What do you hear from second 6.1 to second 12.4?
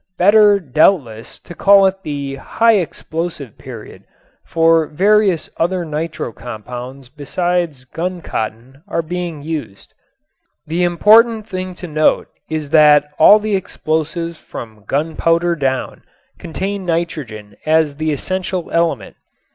compounds besides guncotton are being used. The important thing to note